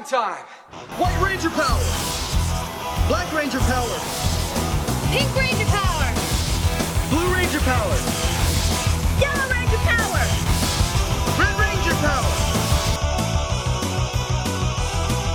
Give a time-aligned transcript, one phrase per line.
[0.00, 0.44] morphin' time!
[0.98, 1.84] White Ranger power!
[3.08, 3.98] Black Ranger power!
[5.10, 6.14] Pink Ranger power!
[7.10, 7.96] Blue Ranger power!
[9.20, 10.24] Yellow Ranger power!
[11.38, 12.34] Red Ranger power!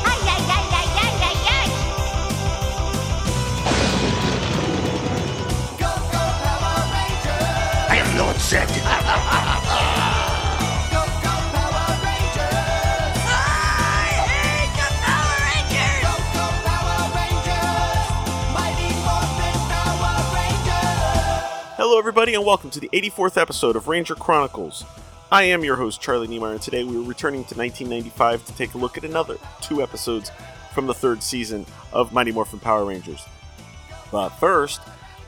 [0.06, 1.70] Ay, ay, ay, ay, ay, ay, ay!
[7.90, 9.32] I am Lord Zed.
[21.88, 24.84] Hello, everybody, and welcome to the 84th episode of Ranger Chronicles.
[25.32, 28.74] I am your host, Charlie Niemeyer, and today we are returning to 1995 to take
[28.74, 30.32] a look at another two episodes
[30.74, 31.64] from the third season
[31.94, 33.24] of Mighty Morphin Power Rangers.
[34.12, 34.82] But first,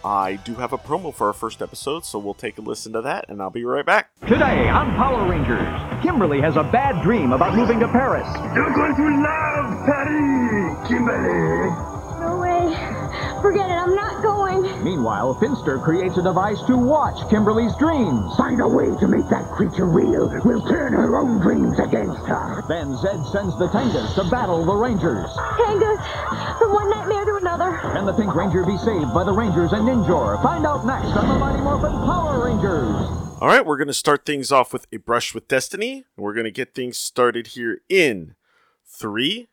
[0.04, 3.02] I do have a promo for our first episode, so we'll take a listen to
[3.04, 4.10] that, and I'll be right back.
[4.22, 5.62] Today on Power Rangers,
[6.02, 8.28] Kimberly has a bad dream about moving to Paris.
[8.56, 11.70] You're going to love Paris, Kimberly.
[12.20, 13.07] No way.
[13.42, 14.84] Forget it, I'm not going.
[14.84, 18.36] Meanwhile, Finster creates a device to watch Kimberly's dreams.
[18.36, 20.30] Find a way to make that creature real.
[20.44, 22.64] We'll turn her own dreams against her.
[22.68, 25.30] Then Zed sends the Tengas to battle the Rangers.
[25.60, 26.02] Tengas,
[26.58, 27.78] from one nightmare to another.
[27.94, 30.42] Can the Pink Ranger be saved by the Rangers and Ninjor?
[30.42, 33.28] Find out next on the Mighty Morphin Power Rangers.
[33.40, 36.34] All right, we're going to start things off with a brush with destiny, and we're
[36.34, 38.34] going to get things started here in
[38.84, 39.48] three,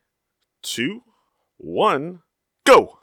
[0.63, 1.03] two,
[1.57, 2.23] one,
[2.65, 2.99] go.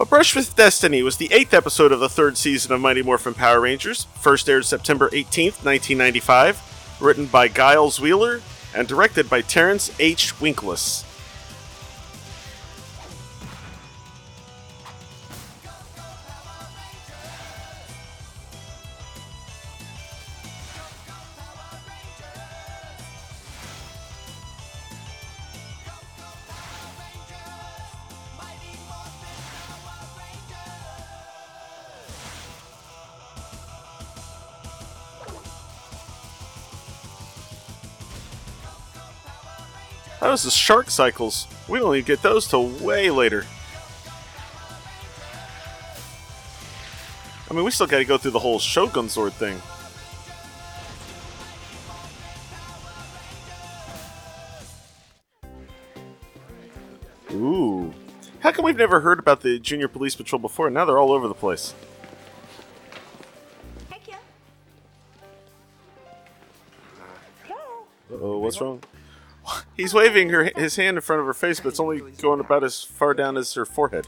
[0.00, 3.34] A Brush with Destiny was the eighth episode of the third season of Mighty Morphin
[3.34, 8.40] Power Rangers, first aired September 18th, 1995, written by Giles Wheeler
[8.74, 10.32] and directed by Terence H.
[10.40, 11.04] Winkless.
[40.20, 41.46] That was the Shark Cycles.
[41.66, 43.46] We don't even get those till way later.
[47.50, 49.60] I mean, we still got to go through the whole Shogun Sword thing.
[57.32, 57.92] Ooh.
[58.40, 60.68] How come we've never heard about the Junior Police Patrol before?
[60.70, 61.74] Now they're all over the place.
[63.90, 64.18] Hey, Kim.
[68.12, 68.82] Oh, what's wrong?
[69.76, 72.64] He's waving her his hand in front of her face, but it's only going about
[72.64, 74.06] as far down as her forehead.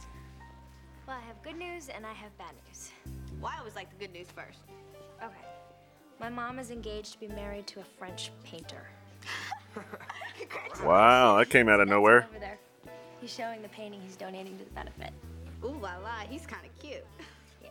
[1.06, 2.90] Well, I have good news and I have bad news.
[3.40, 4.60] Well, I always like the good news first.
[5.22, 5.34] Okay.
[6.20, 8.88] My mom is engaged to be married to a French painter.
[10.82, 12.26] Wow, that came out of nowhere.
[12.30, 12.58] Over there.
[13.20, 15.12] He's showing the painting he's donating to the benefit.
[15.64, 17.04] Ooh la la, he's kind of cute.
[17.62, 17.70] Yeah.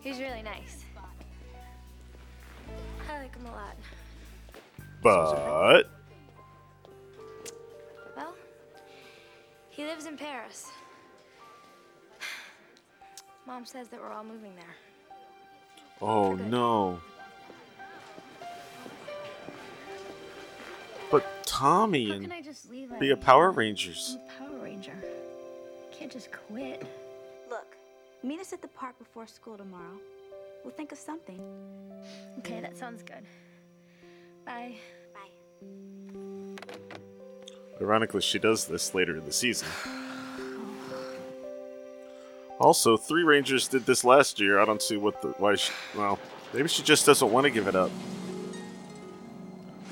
[0.00, 0.84] He's really nice.
[3.10, 3.76] I like him a lot.
[5.02, 5.90] But
[9.80, 10.70] he lives in Paris.
[13.46, 14.76] Mom says that we're all moving there.
[16.02, 17.00] oh no.
[21.10, 24.18] But Tommy How and can I just leave be a Power Rangers.
[24.20, 24.96] I'm a Power Ranger.
[25.92, 26.86] Can't just quit.
[27.48, 27.74] Look,
[28.22, 29.98] meet us at the park before school tomorrow.
[30.62, 31.40] We'll think of something.
[32.40, 33.24] Okay, that sounds good.
[34.44, 34.74] Bye.
[35.14, 35.66] Bye.
[37.80, 39.68] Ironically, she does this later in the season.
[42.58, 44.60] Also, three Rangers did this last year.
[44.60, 45.54] I don't see what the why.
[45.54, 46.18] She, well,
[46.52, 47.90] maybe she just doesn't want to give it up.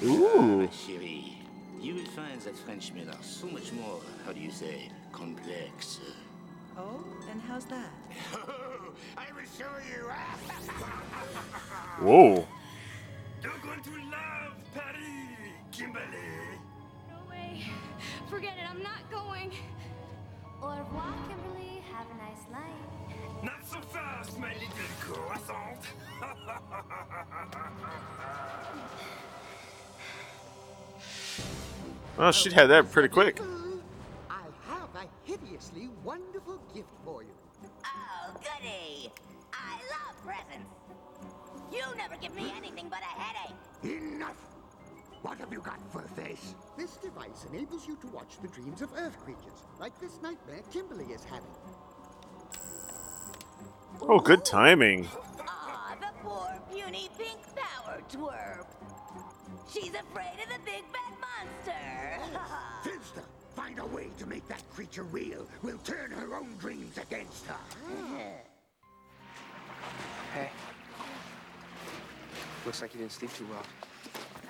[0.05, 1.33] Ooh, Chérie,
[1.81, 6.01] you will find that Frenchmen are so much more, how do you say, complex.
[6.77, 7.91] Oh, and how's that?
[9.17, 10.05] I will show you.
[12.05, 12.47] whoa!
[13.43, 15.05] You're going to love Paris,
[15.73, 16.58] Kimberly.
[17.59, 17.71] No way.
[18.29, 18.65] Forget it.
[18.69, 19.53] I'm not going.
[20.63, 21.83] Au revoir, Kimberly.
[21.93, 23.43] Have a nice night.
[23.43, 24.69] Not so fast, my little
[25.01, 25.79] croissant.
[32.19, 33.41] Oh, she had that pretty quick.
[34.29, 37.35] I have a hideously wonderful gift for you.
[37.85, 39.13] Oh, goody.
[39.53, 40.67] I love presents.
[41.73, 43.55] You never give me anything but a headache.
[43.85, 44.48] Enough.
[45.23, 46.55] What have you got, Furface?
[46.77, 50.63] This This device enables you to watch the dreams of Earth creatures, like this nightmare
[50.73, 51.51] Kimberly is having.
[54.01, 55.09] Oh, good timing.
[55.41, 58.67] Aw, the poor puny pink Power twerp.
[59.73, 62.41] She's afraid of the big bad monster.
[62.85, 63.25] Finster,
[63.57, 65.49] find a way to make that creature real.
[65.63, 67.57] We'll turn her own dreams against her.
[67.91, 68.23] Ah.
[70.33, 70.51] Hey.
[72.65, 73.65] Looks like you didn't sleep too well.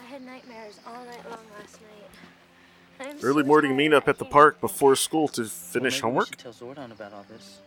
[0.09, 3.11] I had nightmares all night long last night.
[3.11, 6.01] I'm Early so morning tired, meetup I at the park before school to finish maybe
[6.01, 6.29] homework.
[6.29, 7.59] We should tell Zordon about all this.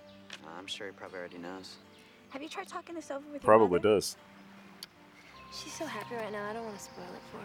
[0.57, 1.75] I'm sure he probably already knows.
[2.31, 3.89] Have you tried talking this over with your Probably mother?
[3.97, 4.17] does.
[5.53, 6.49] She's so happy right now.
[6.49, 7.43] I don't want to spoil it for her.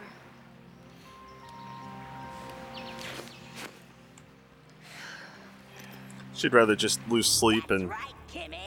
[6.33, 8.15] She'd rather just lose sleep and Right,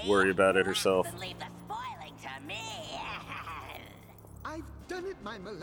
[0.08, 1.08] worry about it herself.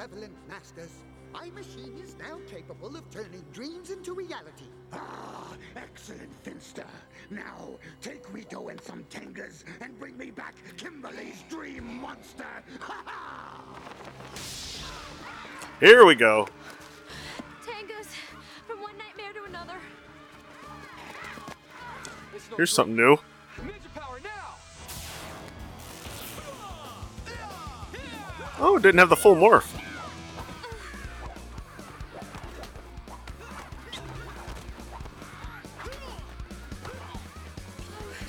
[0.07, 0.91] It, my malevolent masters.
[1.33, 4.67] My machine is now capable of turning dreams into reality.
[4.93, 6.87] Ah, excellent, Finster.
[7.31, 7.71] Now,
[8.01, 12.45] take Rito and some Tengas and bring me back Kimberly's dream monster.
[12.81, 13.65] Ha ha!
[15.81, 16.47] Here we go.
[17.67, 18.07] Tengas
[18.67, 19.75] from one nightmare to another.
[22.57, 23.17] Here's something new.
[23.59, 24.55] Ninja power now!
[28.59, 29.86] Oh, it didn't have the full morph.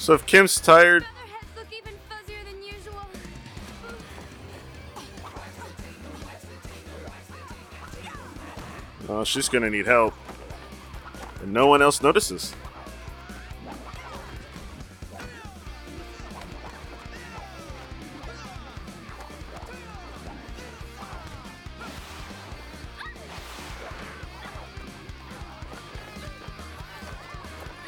[0.08, 2.96] So if Kim's tired, Other heads look even fuzzier than usual.
[9.10, 10.14] uh, she's gonna need help.
[11.42, 12.56] And no one else notices.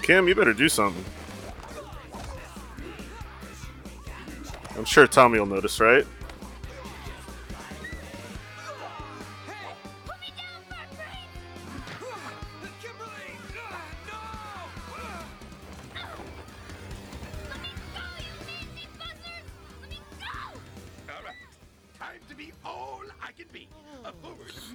[0.01, 1.05] Kim, you better do something.
[4.79, 6.05] All sure Tommy will notice, right?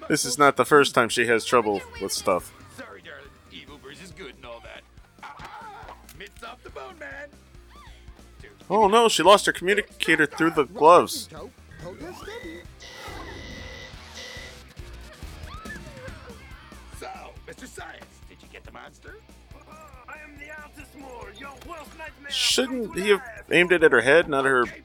[0.07, 2.53] This is not the first time she has trouble with stuff.
[8.85, 11.31] Oh no, she lost her communicator through the gloves.
[11.33, 11.51] Rito,
[11.83, 12.61] hold her steady.
[17.01, 17.09] So,
[17.49, 17.67] Mr.
[17.67, 19.17] Science, did you get the monster?
[20.07, 22.31] I am the Altus your worst nightmare.
[22.31, 24.83] Shouldn't he have aimed it at her head, not her Okay,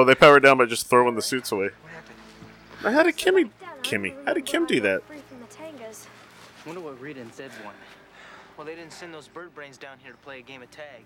[0.00, 1.68] Oh, they powered down by just throwing the suits away.
[1.82, 2.16] What happened?
[2.82, 3.50] Now, how did Kimmy,
[3.82, 5.04] Kimmy, how did Kim do that?
[5.04, 6.06] Free from the Tengas.
[6.64, 7.76] Wonder what Rita and Zed want.
[8.56, 11.04] Well, they didn't send those bird brains down here to play a game of tag.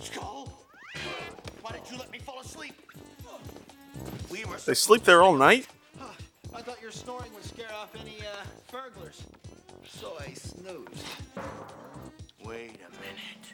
[0.00, 0.62] Skull!
[1.62, 2.80] Why did you let me fall asleep?
[4.30, 5.66] We were They sleep there all night?
[6.54, 9.24] I thought your snoring would scare off any uh, burglars.
[9.84, 11.04] So I snoozed.
[12.48, 13.44] Wait a minute.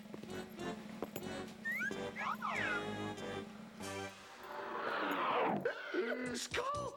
[6.39, 6.95] Skull!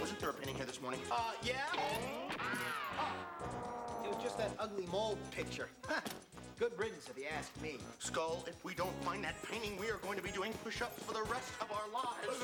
[0.00, 0.98] Wasn't there a painting here this morning?
[1.12, 1.52] Uh, yeah?
[1.74, 3.12] Oh,
[4.04, 5.68] it was just that ugly mole picture.
[6.58, 7.78] Good riddance, if you ask me.
[8.00, 11.14] Skull, if we don't find that painting, we are going to be doing push-ups for
[11.14, 12.42] the rest of our lives.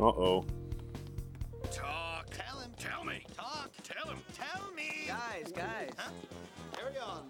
[0.00, 0.57] Uh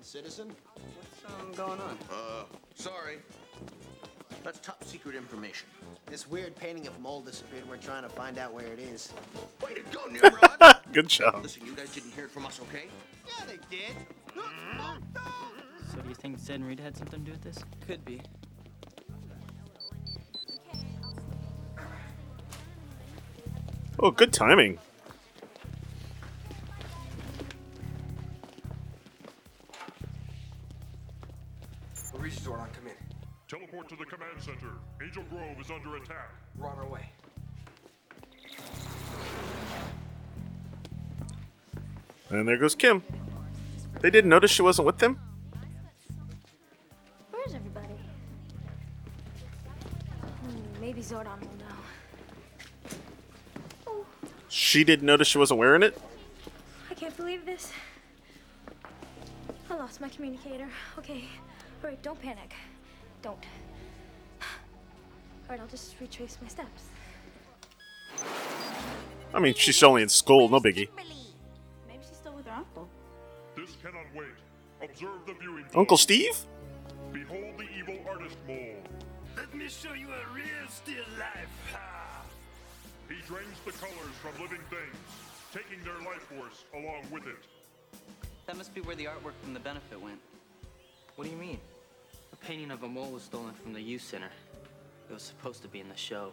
[0.08, 0.50] citizen.
[0.74, 1.98] What's um, going on?
[2.10, 3.18] Uh, sorry.
[4.42, 5.68] That's top secret information.
[6.06, 7.68] This weird painting of mole disappeared.
[7.68, 9.12] We're trying to find out where it is.
[9.62, 10.76] Way to go, Nimrod!
[10.94, 11.42] Good job.
[11.42, 12.84] Listen, you guys didn't hear it from us, okay?
[13.26, 13.94] Yeah, they did.
[15.92, 17.58] So do you think Zed and Rita had something to do with this?
[17.86, 18.22] Could be.
[24.00, 24.78] Oh, good timing.
[33.48, 34.74] Teleport to the command center.
[35.02, 36.34] Angel Grove is under attack.
[36.58, 37.10] We're on our way.
[42.28, 43.02] And there goes Kim.
[44.02, 45.18] They didn't notice she wasn't with them?
[47.30, 47.94] Where's everybody?
[50.42, 51.74] Hmm, maybe Zordon will know.
[53.86, 54.04] Oh.
[54.50, 55.98] She didn't notice she wasn't wearing it?
[56.90, 57.72] I can't believe this.
[59.70, 60.68] I lost my communicator.
[60.98, 61.24] Okay.
[61.82, 62.54] All right, don't panic.
[63.22, 63.36] Don't.
[64.40, 66.84] All right, I'll just retrace my steps.
[69.34, 70.88] I mean, she's only in school, no biggie.
[70.96, 72.88] Maybe she's still with her uncle.
[73.56, 74.28] This cannot wait.
[74.82, 75.64] Observe the viewing.
[75.74, 76.36] Uncle Steve?
[77.12, 78.76] Behold the evil artist mole.
[79.36, 81.48] Let me show you a real still life.
[81.72, 82.22] Ha!
[83.08, 84.96] He drains the colors from living things,
[85.52, 87.46] taking their life force along with it.
[88.46, 90.20] That must be where the artwork from the benefit went.
[91.16, 91.58] What do you mean?
[92.32, 94.30] A painting of a mole was stolen from the youth center.
[95.10, 96.32] It was supposed to be in the show.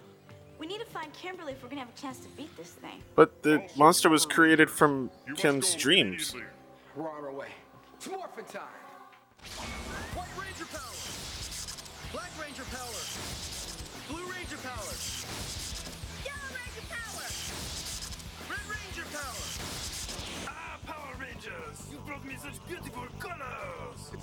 [0.60, 3.02] We need to find Kimberly if we're gonna have a chance to beat this thing.
[3.16, 6.34] But the monster was created from Kim's dreams.
[6.96, 7.50] We're on our way.
[7.96, 8.62] It's morphin' time.
[10.16, 10.96] White Ranger power!
[12.12, 13.02] Black Ranger power!
[14.08, 14.96] Blue Ranger power!
[16.24, 17.28] Yellow Ranger power!
[18.50, 19.46] Red Ranger power!
[20.48, 21.88] Ah, Power Rangers!
[21.92, 23.65] You brought me such beautiful colors!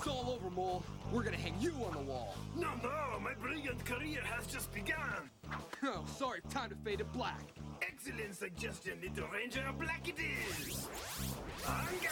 [0.05, 0.83] It's all over, Mole.
[1.13, 2.35] We're gonna hang you on the wall.
[2.57, 5.29] No, no, my brilliant career has just begun!
[5.85, 7.41] Oh, sorry, time to fade to black.
[7.81, 9.63] Excellent suggestion, Little Ranger.
[9.79, 10.87] Black it is!
[11.67, 12.09] Anga!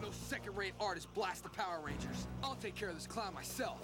[0.00, 2.26] No second-rate artist blast the Power Rangers.
[2.42, 3.78] I'll take care of this clown myself.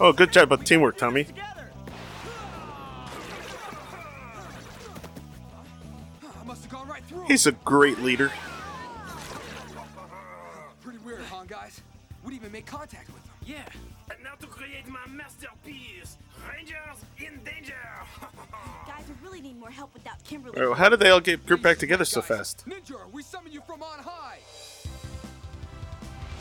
[0.00, 1.26] Oh, good job with teamwork, Tommy.
[1.36, 1.61] I
[6.86, 7.22] right through.
[7.22, 7.26] 'em.
[7.26, 8.30] He's a great leader.
[10.82, 11.80] Pretty weird, huh, guys?
[12.24, 13.32] We'd even make contact with them.
[13.44, 13.64] Yeah,
[14.10, 16.16] and now to create my masterpiece,
[16.48, 16.76] Rangers
[17.18, 17.74] in Danger!
[18.86, 20.60] Guys, we really need more help without Kimberly.
[20.60, 22.64] Well, how did they all get grouped back together so fast?
[22.68, 24.38] Ninjor, we summon you from on high.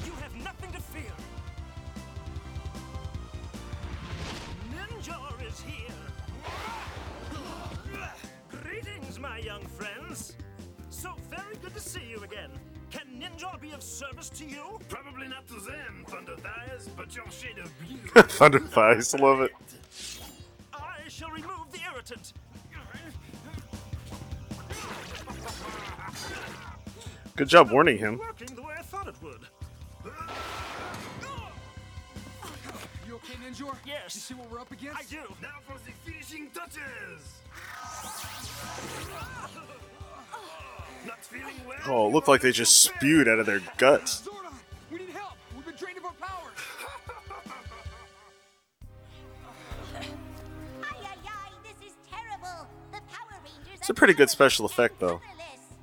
[0.06, 1.12] You have nothing to fear.
[4.76, 5.96] Ninjor is here.
[9.22, 10.36] Greetings, my young friends.
[10.90, 12.50] So very good to see you again.
[12.90, 14.80] Can Ninjor be of service to you?
[14.90, 18.22] Probably not to them, Thunder Thighs, but your shade of blue.
[18.24, 19.52] Thunder Thighs, love it.
[20.74, 22.34] I shall remove the irritant.
[27.36, 28.20] Good job warning him.
[33.08, 33.76] You okay, Ninjor?
[33.86, 34.16] Yes.
[34.16, 34.98] You see what we're up against?
[34.98, 35.22] I do.
[35.42, 37.42] Now for the finishing touches!
[41.06, 41.78] Not feeling well?
[41.88, 44.22] Oh, it looked like they just spewed out of their guts.
[44.22, 44.54] Zordon,
[44.92, 45.34] we need help.
[45.56, 46.58] We've been drained of our powers.
[50.84, 52.68] Ay, ay, ay, this is terrible.
[52.92, 55.22] The Power Rangers It's a pretty good special effect, though.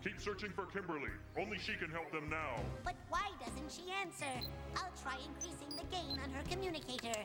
[0.05, 1.11] Keep searching for Kimberly.
[1.39, 2.63] Only she can help them now.
[2.85, 4.49] But why doesn't she answer?
[4.77, 7.19] I'll try increasing the gain on her communicator.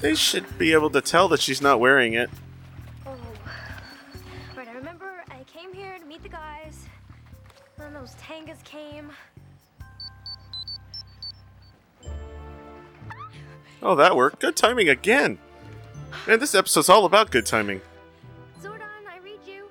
[0.00, 2.30] They should be able to tell that she's not wearing it.
[3.06, 3.16] Oh.
[4.56, 6.84] Right, I remember I came here to meet the guys.
[7.76, 9.10] Then those Tengas came.
[13.80, 14.40] Oh, that worked.
[14.40, 15.38] Good timing again.
[16.26, 17.80] Man, this episode's all about good timing.
[18.62, 19.68] Zordon, I read you.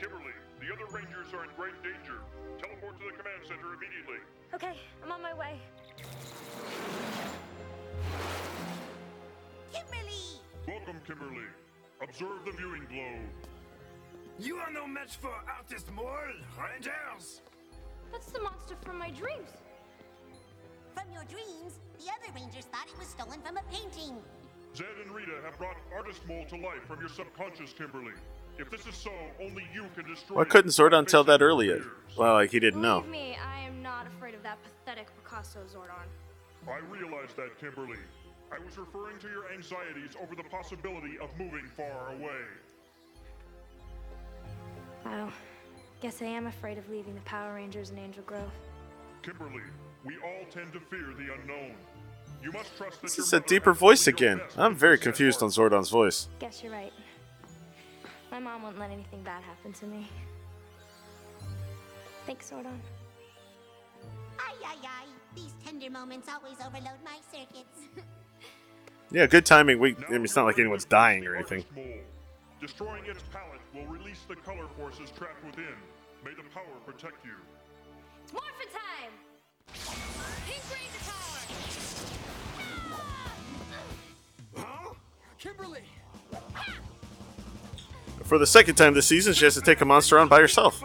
[0.00, 2.18] Kimberly, the other Rangers are in great danger.
[2.60, 4.18] Teleport to the command center immediately.
[4.54, 5.60] Okay, I'm on my way.
[9.72, 10.40] Kimberly!
[10.66, 11.46] Welcome, Kimberly.
[12.02, 13.28] Observe the viewing globe.
[14.38, 16.06] You are no match for Artist Mole,
[16.60, 17.42] Rangers!
[18.10, 19.50] That's the monster from my dreams.
[20.94, 24.16] From your dreams, the other Rangers thought it was stolen from a painting.
[24.74, 28.12] Zed and Rita have brought Artist Mole to life from your subconscious, Kimberly.
[28.58, 29.10] If this is so,
[29.40, 31.84] only you can destroy Why couldn't Zordon tell that earlier?
[32.16, 33.00] Well, like he didn't know.
[33.00, 36.06] Believe me, I am not afraid of that pathetic Picasso Zordon.
[36.68, 37.98] I realize that, Kimberly.
[38.50, 42.42] I was referring to your anxieties over the possibility of moving far away.
[45.04, 45.32] Well,
[46.00, 48.52] guess I am afraid of leaving the Power Rangers in Angel Grove.
[49.22, 49.62] Kimberly,
[50.04, 51.74] we all tend to fear the unknown.
[53.02, 54.40] This is a deeper voice again.
[54.56, 55.72] I'm very confused on heart.
[55.72, 56.28] Zordon's voice.
[56.38, 56.92] Guess you're right.
[58.30, 60.08] My mom won't let anything bad happen to me.
[62.26, 62.78] Thanks, Zordon.
[64.38, 65.06] Ay, ay, ay.
[65.34, 67.88] These tender moments always overload my circuits.
[69.12, 69.78] Yeah, good timing.
[69.78, 71.66] We, I mean, it's not like anyone's dying or anything.
[72.62, 75.74] Destroying its palette will release the color forces trapped within.
[76.24, 77.32] May the power protect you.
[78.24, 79.12] It's morphin' time!
[80.46, 82.21] Pink Ranger power!
[85.42, 85.80] Kimberly!
[88.22, 90.84] For the second time this season, she has to take a monster on by herself.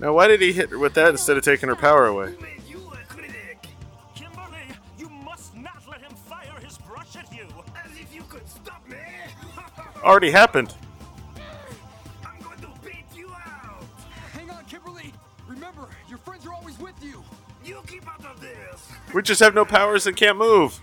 [0.00, 2.34] Now, why did he hit her with that instead of taking her power away?
[10.02, 10.74] Already happened.
[19.14, 20.80] We just have no powers and can't move.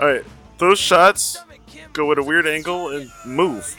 [0.00, 0.24] Alright,
[0.58, 1.42] those shots
[1.92, 3.76] go at a weird angle and move.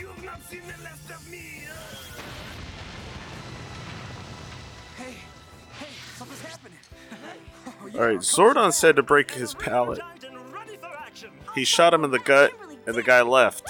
[7.99, 9.99] Alright, Zordon said to break his palate.
[11.53, 12.53] He shot him in the gut,
[12.87, 13.67] and the guy left.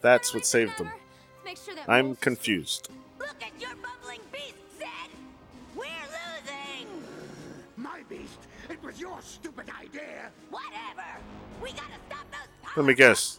[0.00, 0.90] That's what saved them.
[1.44, 2.88] Make sure that I'm confused.
[3.18, 4.88] Look at your bubbling beast, Zed!
[5.76, 6.88] We're losing!
[7.76, 8.38] My beast,
[8.70, 10.30] it was your stupid idea.
[10.48, 11.04] Whatever!
[11.62, 13.36] We gotta stop those Let me guess.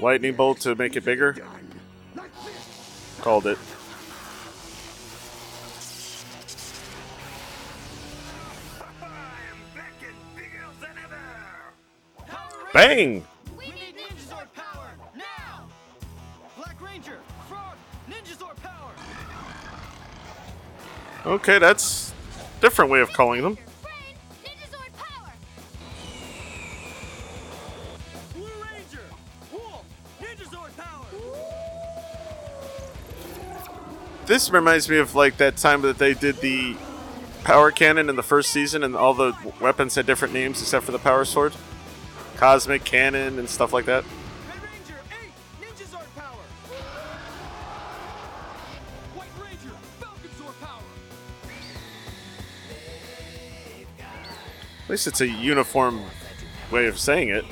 [0.00, 1.36] Lightning bolt to make it bigger?
[3.20, 3.58] Called it.
[12.72, 13.26] Bang!
[13.58, 15.66] We need Ninjazord power now.
[16.56, 17.76] Black Ranger, Frog,
[18.08, 18.92] Ninjazord power.
[21.26, 22.14] Okay, that's
[22.60, 23.58] different way of calling them.
[24.42, 25.32] Ninjazord power.
[28.34, 29.04] Blue Ranger,
[29.52, 29.84] Wolf,
[30.20, 31.06] Ninjazord power.
[34.24, 36.76] This reminds me of like that time that they did the
[37.44, 40.92] power cannon in the first season, and all the weapons had different names except for
[40.92, 41.52] the power sword,
[42.42, 44.02] cosmic cannon, and stuff like that.
[44.48, 46.42] Red Ranger, Ape, Ninjazord power.
[49.14, 50.82] White Ranger, Falconzord power.
[54.82, 56.02] At least it's a uniform
[56.72, 57.44] way of saying it.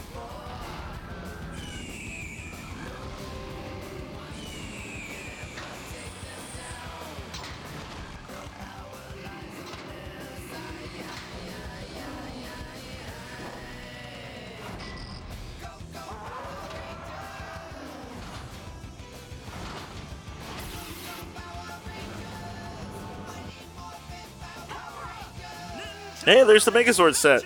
[26.30, 27.42] Hey, there's the Megazord set.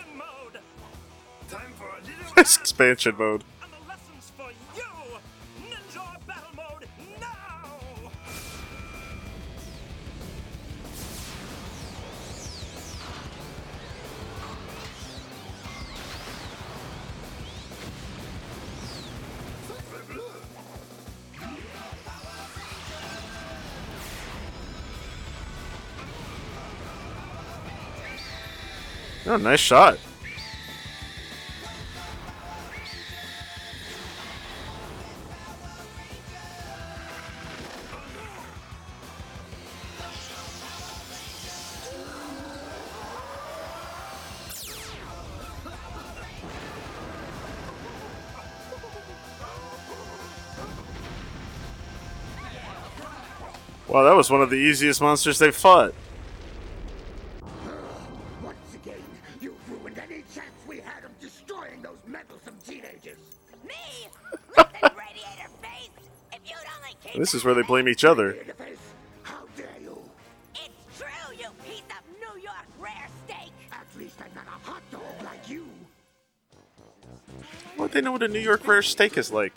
[2.37, 3.43] Expansion mode.
[29.27, 29.99] Oh, nice shot.
[53.89, 55.95] Wow, that was one of the easiest monsters they've fought.
[67.35, 68.37] This is where they blame each other.
[69.25, 69.99] How dare you?
[70.55, 73.51] It's true, you piece of New York rare steak!
[73.73, 75.67] At least I'm not a hot dog like you.
[77.77, 79.53] Well, they know what a New York rare steak is like.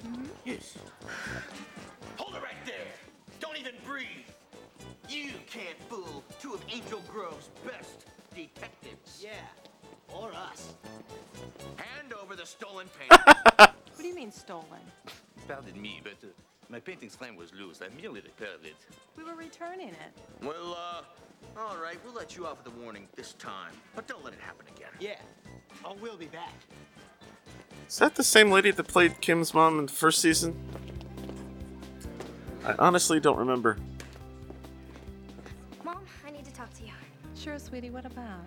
[15.47, 16.31] Pardon me, but uh,
[16.69, 17.81] my painting's flame was loose.
[17.81, 18.75] I merely repaired it.
[19.15, 20.43] We were returning it.
[20.43, 21.01] well, uh,
[21.57, 24.39] all right, we'll let you off with a warning this time, but don't let it
[24.39, 24.89] happen again.
[24.99, 25.15] Yeah.
[25.86, 26.53] Oh, we'll be back.
[27.88, 30.55] Is that the same lady that played Kim's mom in the first season?
[32.65, 33.77] I honestly don't remember.
[35.86, 36.91] Mom, I need to talk to you.
[37.36, 38.41] Sure, sweetie, what about?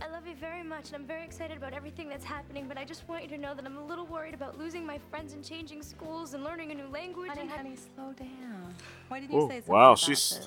[0.00, 2.84] I love you very much, and I'm very excited about everything that's happening, but I
[2.84, 5.44] just want you to know that I'm a little worried about losing my friends and
[5.44, 7.28] changing schools and learning a new language.
[7.30, 8.74] Honey, and honey, slow down.
[9.08, 10.38] Why didn't you Oh, say something wow, about she's?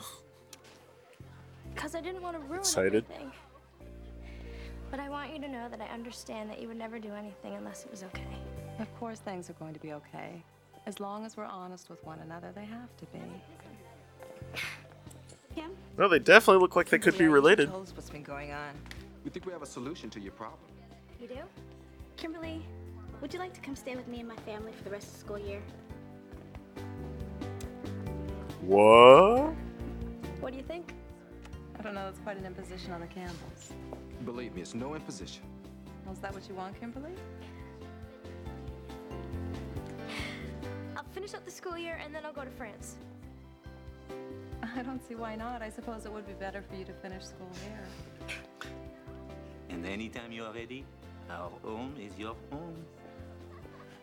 [1.73, 3.03] Because I didn't want to ruin Excited.
[3.09, 3.31] everything.
[4.89, 7.55] But I want you to know that I understand that you would never do anything
[7.55, 8.37] unless it was okay.
[8.79, 10.43] Of course things are going to be okay.
[10.85, 13.19] As long as we're honest with one another, they have to be.
[15.55, 15.71] Kim?
[15.97, 17.69] Well, they definitely look like they could be related.
[17.69, 18.71] Tell us what's been going on.
[19.23, 20.59] We think we have a solution to your problem.
[21.19, 21.41] You do?
[22.17, 22.65] Kimberly,
[23.21, 25.13] would you like to come stay with me and my family for the rest of
[25.13, 25.61] the school year?
[28.61, 29.53] What?
[30.39, 30.93] What do you think?
[31.77, 33.73] I don't know, that's quite an imposition on the Campbells.
[34.25, 35.43] Believe me, it's no imposition.
[36.05, 37.11] Well, is that what you want, Kimberly?
[40.95, 42.97] I'll finish up the school year and then I'll go to France.
[44.75, 45.61] I don't see why not.
[45.61, 48.37] I suppose it would be better for you to finish school here.
[49.81, 50.85] And anytime you're ready,
[51.27, 52.85] our home is your home.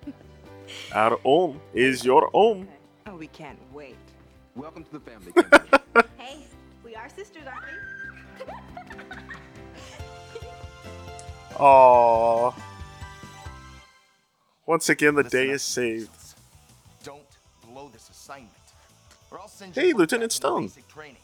[0.93, 2.67] Our home is your home.
[3.07, 3.95] Oh, we can't wait.
[4.57, 5.33] Welcome to the family.
[6.19, 6.39] Hey,
[6.85, 7.65] we are sisters, aren't
[8.45, 8.53] we?
[11.55, 12.55] Aww.
[14.67, 16.11] Once again, the day is saved.
[17.05, 17.23] Don't
[17.65, 18.51] blow this assignment,
[19.31, 20.63] or I'll send Hey, you right Lieutenant to Stone.
[20.67, 21.23] Basic training.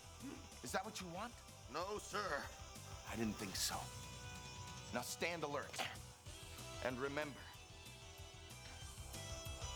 [0.63, 1.33] Is that what you want?
[1.73, 2.19] No, sir.
[3.13, 3.75] I didn't think so.
[4.95, 5.77] Now stand alert,
[6.87, 7.41] and remember,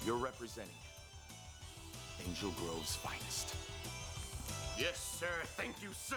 [0.07, 0.71] you're representing
[2.25, 3.57] Angel Grove's finest.
[4.79, 5.27] Yes, sir.
[5.57, 6.17] Thank you, sir.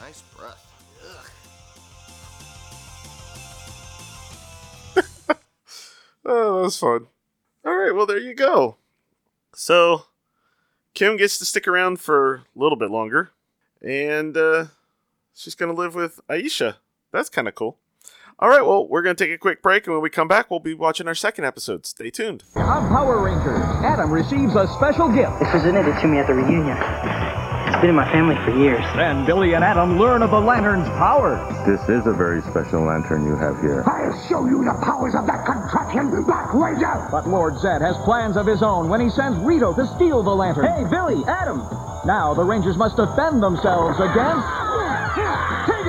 [0.00, 0.66] Nice breath.
[4.96, 5.06] Ugh.
[6.22, 7.06] Oh, that was fun.
[7.64, 8.76] All right, well, there you go.
[9.54, 10.04] So,
[10.92, 13.30] Kim gets to stick around for a little bit longer,
[13.80, 14.66] and uh,
[15.34, 16.76] she's going to live with Aisha.
[17.12, 17.78] That's kind of cool.
[18.38, 20.50] All right, well, we're going to take a quick break, and when we come back,
[20.50, 21.84] we'll be watching our second episode.
[21.84, 22.44] Stay tuned.
[22.56, 25.38] On Power Rangers, Adam receives a special gift.
[25.40, 26.78] They presented it to me at the reunion.
[27.68, 28.80] It's been in my family for years.
[28.96, 31.36] Then Billy and Adam learn of the lantern's power.
[31.68, 33.84] This is a very special lantern you have here.
[33.84, 37.08] I'll show you the powers of that contraption, Black Ranger!
[37.12, 40.34] But Lord Zed has plans of his own when he sends Rito to steal the
[40.34, 40.64] lantern.
[40.64, 41.60] Hey, Billy, Adam!
[42.06, 44.48] Now the Rangers must defend themselves against...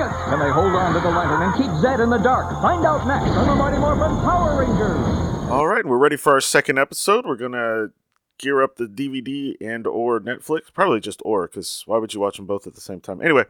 [0.02, 0.30] Tigus!
[0.30, 2.50] Can they hold on to the lantern and keep Zed in the dark?
[2.62, 5.50] Find out next on the Mighty Morphin Power Rangers!
[5.50, 7.26] All right, we're ready for our second episode.
[7.26, 7.92] We're to
[8.38, 10.72] gear up the DVD and or Netflix.
[10.72, 13.20] Probably just or, because why would you watch them both at the same time?
[13.20, 13.44] Anyway,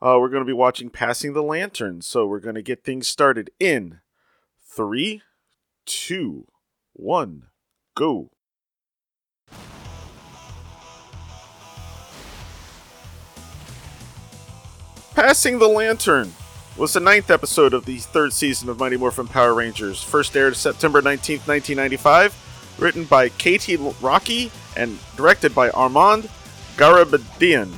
[0.00, 2.00] uh, we're to be watching Passing the Lantern.
[2.02, 4.00] So we're to get things started in
[4.62, 5.22] three,
[5.86, 6.46] two,
[6.92, 7.48] one,
[7.94, 8.30] go.
[15.14, 16.32] Passing the Lantern
[16.76, 20.02] was the ninth episode of the third season of Mighty Morphin Power Rangers.
[20.02, 22.74] First aired September 19, 1995.
[22.80, 26.28] Written by Katie Rocky and directed by Armand
[26.76, 27.70] Garabidian.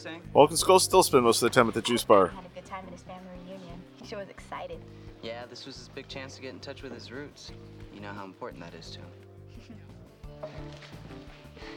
[0.00, 0.22] Saying?
[0.32, 2.28] Bulk and Skull still spend most of the time at the juice bar.
[2.28, 3.82] Had a good time at his family reunion.
[4.00, 4.80] He sure was excited.
[5.22, 7.52] Yeah, this was his big chance to get in touch with his roots.
[7.94, 9.08] You know how important that is to him.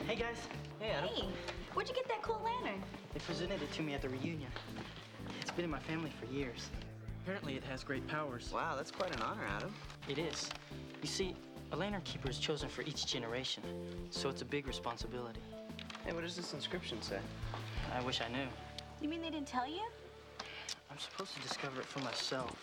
[0.08, 0.38] Hey guys.
[0.80, 1.10] Hey Adam.
[1.10, 1.28] Hey,
[1.74, 2.82] where'd you get that cool lantern?
[3.14, 4.50] They presented it to me at the reunion.
[5.42, 6.70] It's been in my family for years.
[7.24, 8.52] Apparently, it has great powers.
[8.54, 9.74] Wow, that's quite an honor, Adam.
[10.08, 10.50] It is.
[11.02, 11.36] You see,
[11.74, 13.64] a lantern keeper is chosen for each generation,
[14.12, 15.42] so it's a big responsibility.
[16.06, 17.20] Hey, what does this inscription say?
[17.96, 18.48] I wish I knew.
[19.02, 19.84] You mean they didn't tell you?
[20.90, 22.56] I'm supposed to discover it for myself.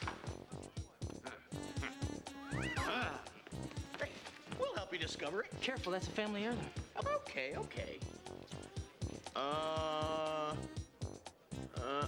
[4.59, 5.51] We'll help you discover it.
[5.61, 6.61] Careful, that's a family heirloom.
[7.16, 7.99] Okay, okay.
[9.37, 10.55] Uh,
[11.77, 12.07] uh,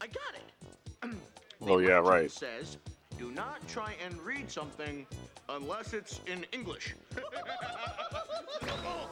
[0.00, 1.10] I got it.
[1.62, 2.30] Oh, yeah, right.
[2.30, 2.78] Says,
[3.18, 5.06] do not try and read something
[5.50, 6.94] unless it's in English.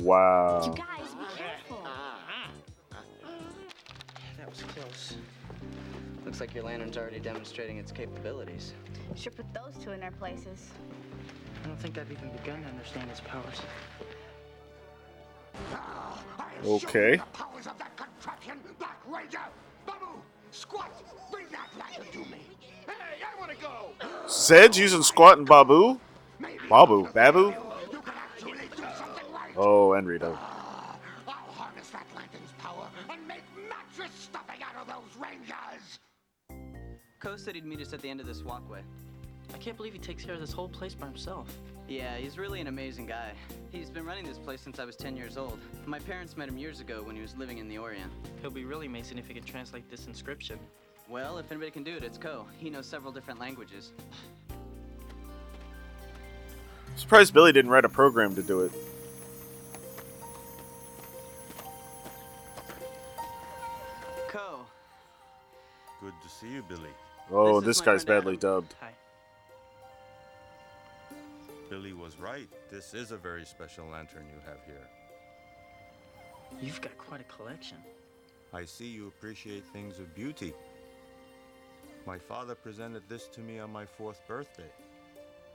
[0.00, 0.62] Wow.
[0.64, 1.88] You guys, be careful.
[4.38, 5.16] That was close.
[6.24, 8.74] Looks like your lantern's already demonstrating its capabilities.
[9.14, 10.70] Should put those two in their places.
[11.64, 13.60] I don't think I've even begun to understand its powers.
[16.64, 17.16] Okay.
[17.16, 19.38] The powers of that contraption, Black Ranger!
[19.86, 20.20] Baboo,
[20.52, 20.90] Squatt,
[21.30, 22.42] bring that lantern to me!
[22.86, 23.90] Hey, I wanna go!
[24.28, 25.98] Zed's using Squatt and Baboo?
[26.68, 27.08] Baboo?
[27.14, 27.54] Baboo?
[29.56, 30.36] Oh, and Rito.
[30.38, 35.98] Ah, I'll harness that lantern's power and make mattress stuffing out of those rangers!
[37.20, 38.82] Ko said he'd meet us at the end of this walkway.
[39.54, 41.48] I can't believe he takes care of this whole place by himself.
[41.88, 43.32] Yeah, he's really an amazing guy.
[43.70, 45.58] He's been running this place since I was 10 years old.
[45.86, 48.12] My parents met him years ago when he was living in the Orient.
[48.42, 50.58] He'll be really amazing if he can translate this inscription.
[51.08, 52.46] Well, if anybody can do it, it's Ko.
[52.58, 53.92] He knows several different languages.
[56.96, 58.72] Surprised Billy didn't write a program to do it.
[66.16, 66.90] Good to see you, Billy.
[67.30, 68.74] Oh, This this guy's friend badly dubbed.
[71.68, 72.48] Billy was right.
[72.70, 74.88] This is a very special lantern you have here.
[76.60, 77.78] You've got quite a collection.
[78.54, 80.54] I see you appreciate things of beauty.
[82.06, 84.70] My father presented this to me on my fourth birthday.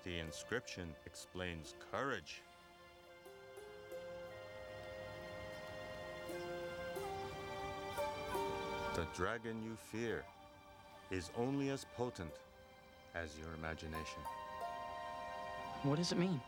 [0.04, 2.42] The inscription explains courage.
[8.96, 10.26] The dragon you fear
[11.12, 12.32] is only as potent
[13.16, 14.22] as your imagination.
[15.84, 16.40] What does it mean?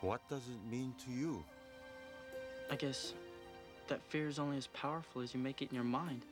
[0.00, 1.42] What does it mean to you?
[2.70, 3.14] I guess
[3.88, 6.22] that fear is only as powerful as you make it in your mind.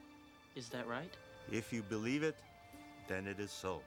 [0.57, 1.12] Is that right?
[1.50, 2.37] If you believe it,
[3.09, 3.81] then it is so.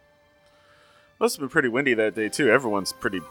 [1.20, 2.50] Must have been pretty windy that day too.
[2.50, 3.22] Everyone's pretty,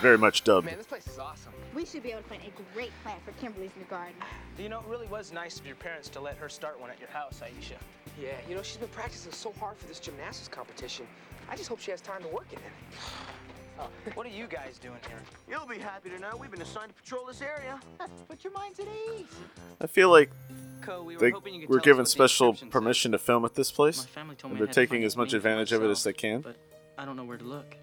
[0.00, 0.66] very much dubbed.
[0.66, 1.52] Man, this place is awesome.
[1.74, 4.14] We should be able to find a great plant for Kimberly's new garden.
[4.58, 7.00] You know, it really was nice of your parents to let her start one at
[7.00, 7.76] your house, Aisha.
[8.20, 11.06] Yeah, you know, she's been practicing so hard for this gymnastics competition.
[11.50, 12.64] I just hope she has time to work in it.
[13.82, 15.16] Oh, what are you guys doing here?
[15.48, 17.80] You'll be happy to know we've been assigned to patrol this area.
[18.28, 19.24] Put your minds at ease.
[19.80, 20.30] I feel like
[20.82, 22.72] Ko, we were they hoping you could were given special inscription said.
[22.72, 24.00] permission to film at this place.
[24.00, 26.04] My family told and me they're taking as much information for advantage of it as
[26.04, 26.42] they can.
[26.42, 26.56] But
[26.98, 27.74] I don't know where to look.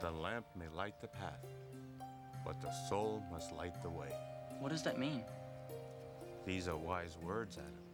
[0.00, 1.44] The lamp may light the path,
[2.46, 4.08] but the soul must light the way.
[4.58, 5.22] What does that mean?
[6.46, 7.87] These are wise words, Adam.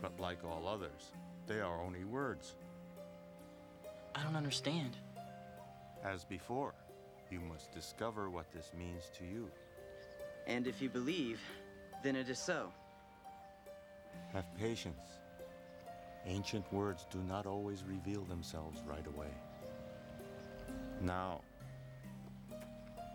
[0.00, 1.12] But like all others,
[1.46, 2.54] they are only words.
[4.14, 4.96] I don't understand.
[6.04, 6.74] As before,
[7.30, 9.50] you must discover what this means to you.
[10.46, 11.40] And if you believe,
[12.02, 12.72] then it is so.
[14.32, 15.18] Have patience.
[16.26, 19.30] Ancient words do not always reveal themselves right away.
[21.00, 21.42] Now,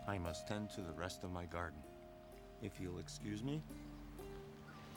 [0.06, 1.80] I must tend to the rest of my garden.
[2.62, 3.62] If you'll excuse me.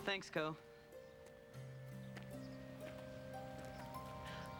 [0.05, 0.55] Thanks, Ko.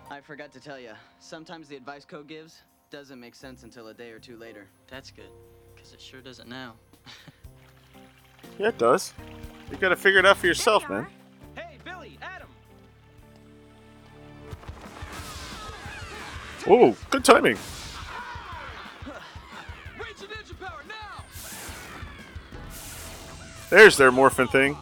[0.10, 3.94] I forgot to tell you, sometimes the advice Ko gives doesn't make sense until a
[3.94, 4.68] day or two later.
[4.90, 5.30] That's good,
[5.76, 6.76] because it sure doesn't now.
[8.60, 9.14] Yeah, it does.
[9.70, 11.06] You gotta figure it out for yourself, man.
[11.56, 12.48] Hey, Billy, Adam.
[16.68, 17.58] Oh, good timing.
[20.00, 21.24] Raise your ninja power now!
[23.70, 24.78] There's their morphin thing.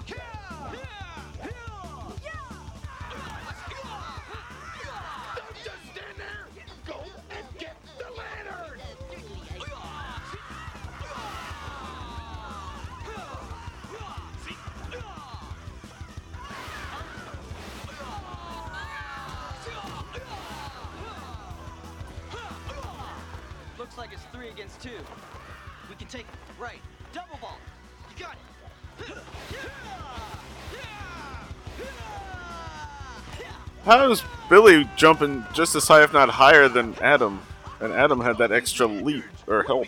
[33.95, 37.41] How is Billy jumping just as high, if not higher, than Adam?
[37.79, 39.87] And Adam had that extra leap or help.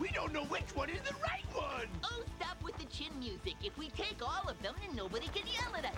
[0.00, 1.86] We don't know which one is the right one.
[2.02, 3.54] Oh, stop with the chin music.
[3.62, 5.94] If we take all of them, then nobody can yell at us.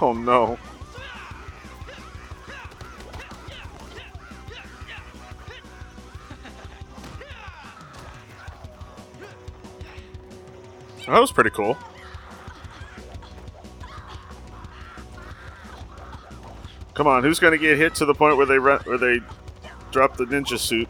[0.00, 0.58] Oh no.
[11.06, 11.76] That was pretty cool.
[16.96, 19.20] Come on, who's gonna get hit to the point where they run, where they
[19.90, 20.88] drop the ninja suit?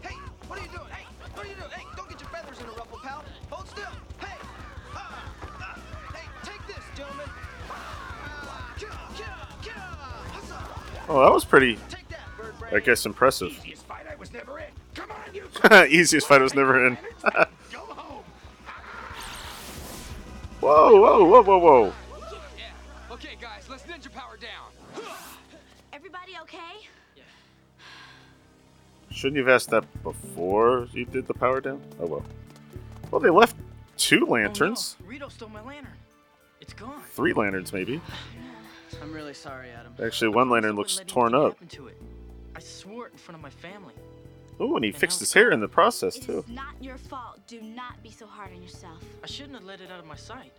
[0.00, 0.14] Hey,
[0.48, 0.88] what are you doing?
[0.88, 1.70] Hey, what are you doing?
[1.70, 3.22] Hey, don't get your feathers in a ruffle, pal.
[3.50, 3.84] Hold still.
[4.20, 4.38] Hey,
[6.14, 7.28] hey, take this, gentlemen.
[8.78, 9.74] Kia, kia, kia,
[10.32, 11.10] hussa.
[11.10, 11.78] Oh, that was pretty.
[12.72, 13.52] I guess impressive.
[15.88, 16.96] Easiest fight I was never in.
[20.60, 21.92] whoa, whoa, whoa, whoa, whoa.
[23.10, 25.04] Okay, guys, let's ninja power down.
[25.92, 26.88] Everybody okay?
[29.10, 31.82] Shouldn't you have asked that before you did the power down?
[32.00, 32.24] Oh well.
[33.10, 33.56] Well, they left
[33.96, 34.96] two lanterns.
[34.98, 35.10] Oh, no.
[35.10, 35.92] Rito stole my lantern.
[36.60, 37.02] It's gone.
[37.10, 38.00] Three lanterns, maybe.
[39.02, 39.94] I'm really sorry, Adam.
[40.02, 41.56] Actually, one lantern looks torn up.
[41.70, 42.00] To it.
[42.54, 43.94] I swore it in front of my family.
[44.60, 46.40] Ooh, and he fixed his hair in the process, too.
[46.40, 47.40] It's not your fault.
[47.46, 49.02] Do not be so hard on yourself.
[49.24, 50.52] I shouldn't have let it out of my sight.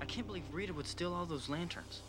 [0.00, 2.02] I can't believe Rita would steal all those lanterns.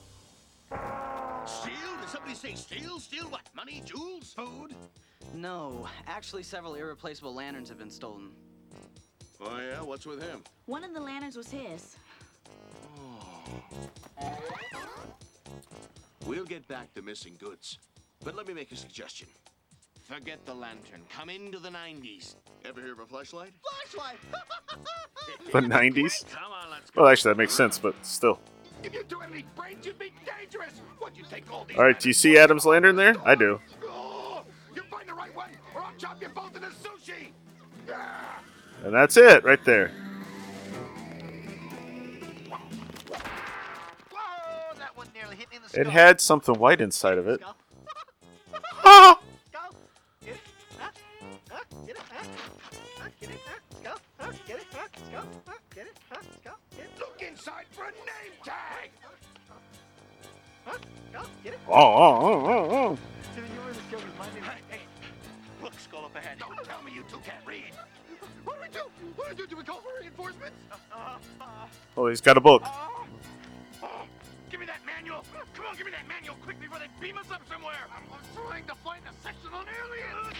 [0.70, 1.74] Steal?
[2.02, 3.00] Did somebody say steal?
[3.00, 3.42] Steal what?
[3.54, 4.76] Money, jewels, food?
[5.34, 8.32] No, actually, several irreplaceable lanterns have been stolen.
[9.42, 9.82] Oh, yeah?
[9.82, 10.44] What's with him?
[10.66, 11.98] One of the lanterns was his.
[12.98, 14.38] Oh.
[16.26, 17.78] We'll get back to missing goods.
[18.24, 19.28] But let me make a suggestion.
[20.08, 21.02] Forget the lantern.
[21.10, 22.36] Come into the 90s.
[22.64, 23.52] Ever hear of a flashlight?
[23.92, 24.18] Flashlight!
[25.52, 26.26] The 90s?
[26.30, 27.02] Come on, let's go.
[27.02, 28.40] Well, actually, that makes sense, but still.
[28.84, 30.82] If you two had any brains, you'd be dangerous.
[31.00, 31.78] What'd you take all these?
[31.78, 33.16] All right, do you see Adam's lantern there?
[33.26, 33.60] I do.
[33.84, 34.44] Oh,
[34.74, 37.32] you find the right one, or I'll chop you both into sushi.
[37.88, 38.22] Yeah.
[38.86, 39.92] And that's it, right there.
[42.50, 43.18] Whoa,
[44.78, 47.42] that one nearly hit me in the It had something white inside of it.
[48.90, 49.20] Ah!
[55.18, 55.30] Skull?
[55.48, 55.54] Huh?
[55.74, 55.98] Get it?
[56.12, 56.22] Huh?
[56.42, 56.58] Skull?
[56.76, 57.00] Get it?
[57.00, 58.92] Look inside for a name tag.
[60.66, 60.78] Huh?
[61.12, 61.26] Skull?
[61.44, 61.60] Get it?
[61.68, 62.98] Oh, oh, oh, oh, oh.
[63.34, 64.44] Timmy, you were in the skill with my name.
[64.70, 64.80] Hey,
[65.64, 66.38] look, skull up ahead.
[66.40, 67.74] Don't tell me you two can't read.
[68.46, 68.84] What do we do?
[69.16, 69.48] What do we do?
[69.48, 70.58] Do we call for reinforcements?
[70.72, 71.46] Uh, uh,
[71.96, 72.62] Oh, he's got a book.
[72.66, 74.06] Oh,
[74.52, 75.24] give me that manual!
[75.56, 77.74] Come on, give me that manual quick before they beam us up somewhere!
[77.92, 78.04] I'm
[78.36, 80.38] trying to find a section on aliens!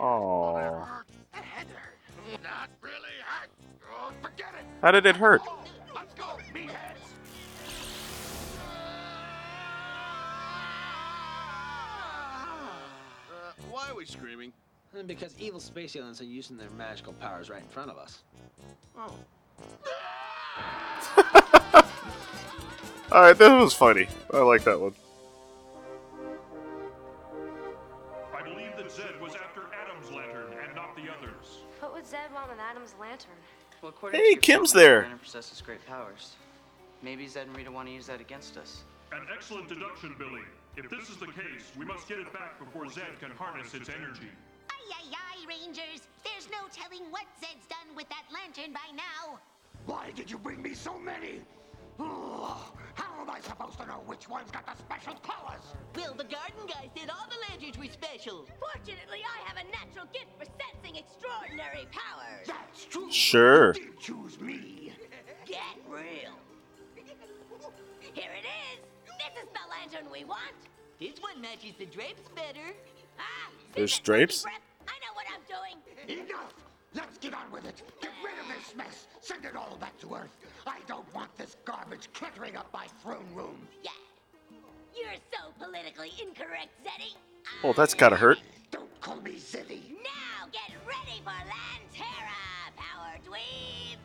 [0.00, 0.86] Oh.
[1.32, 1.93] That had to hurt.
[2.44, 3.50] Not really hurt.
[3.90, 4.66] Oh, forget it!
[4.82, 5.40] How did it hurt?
[5.94, 6.68] Let's go, meatheads!
[13.30, 14.52] Uh, why are we screaming?
[15.06, 18.18] Because evil space aliens are using their magical powers right in front of us.
[18.98, 19.14] Oh.
[23.10, 24.06] All right, that was funny.
[24.34, 24.94] I like that one.
[32.74, 33.30] Adam's lantern?
[33.82, 34.96] Well, according Hey, to Kim's family, there.
[34.96, 36.32] the lantern possesses great powers.
[37.02, 38.82] Maybe Zed and Rita want to use that against us.
[39.12, 40.42] An excellent deduction, Billy.
[40.76, 43.88] If this is the case, we must get it back before Zed can harness its
[43.88, 44.28] energy.
[44.70, 46.02] Aye, aye, aye, Rangers.
[46.24, 49.38] There's no telling what Zed's done with that lantern by now.
[49.86, 51.42] Why did you bring me so many?
[52.00, 52.56] Ugh,
[52.94, 55.62] how am I supposed to know which one's got the special powers?
[55.96, 58.46] Well, the garden guy said all the lanterns were special.
[58.58, 62.46] Fortunately, I have a natural gift for sensing extraordinary powers.
[62.46, 63.10] That's true.
[63.12, 63.74] Sure.
[63.74, 64.92] You did choose me.
[65.46, 66.34] Get real.
[68.12, 68.80] Here it is.
[69.18, 70.54] This is the lantern we want.
[71.00, 72.74] This one matches the drapes better.
[73.18, 74.44] Ah, There's drapes?
[74.46, 74.50] I
[75.00, 76.20] know what I'm doing.
[76.26, 76.54] Enough!
[76.94, 77.82] Let's get on with it.
[78.00, 79.06] Get rid of this mess.
[79.20, 80.36] Send it all back to Earth.
[80.66, 83.66] I don't want this garbage cluttering up my throne room.
[83.82, 83.90] Yeah.
[84.96, 87.16] You're so politically incorrect, Zeddy.
[87.64, 88.38] Oh, that's gotta hurt.
[88.70, 89.90] Don't call me Zeddy.
[90.02, 93.98] Now get ready for Lantera, power dweebs.